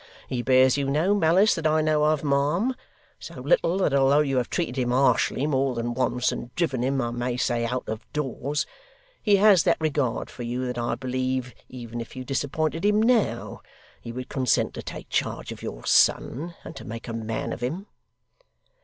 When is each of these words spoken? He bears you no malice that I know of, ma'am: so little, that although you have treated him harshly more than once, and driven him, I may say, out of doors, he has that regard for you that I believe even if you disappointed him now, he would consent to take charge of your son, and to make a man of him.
He 0.27 0.41
bears 0.41 0.77
you 0.77 0.89
no 0.89 1.13
malice 1.13 1.53
that 1.53 1.67
I 1.67 1.81
know 1.81 2.05
of, 2.05 2.23
ma'am: 2.23 2.73
so 3.19 3.35
little, 3.39 3.77
that 3.77 3.93
although 3.93 4.21
you 4.21 4.37
have 4.37 4.49
treated 4.49 4.75
him 4.75 4.89
harshly 4.89 5.45
more 5.45 5.75
than 5.75 5.93
once, 5.93 6.31
and 6.31 6.49
driven 6.55 6.81
him, 6.83 6.99
I 6.99 7.11
may 7.11 7.37
say, 7.37 7.67
out 7.67 7.83
of 7.87 8.11
doors, 8.11 8.65
he 9.21 9.35
has 9.35 9.61
that 9.61 9.77
regard 9.79 10.27
for 10.31 10.41
you 10.41 10.65
that 10.65 10.79
I 10.79 10.95
believe 10.95 11.53
even 11.69 12.01
if 12.01 12.15
you 12.15 12.23
disappointed 12.25 12.83
him 12.83 12.99
now, 12.99 13.61
he 14.01 14.11
would 14.11 14.27
consent 14.27 14.73
to 14.73 14.81
take 14.81 15.09
charge 15.09 15.51
of 15.51 15.61
your 15.61 15.85
son, 15.85 16.55
and 16.63 16.75
to 16.77 16.83
make 16.83 17.07
a 17.07 17.13
man 17.13 17.53
of 17.53 17.61
him. 17.61 17.85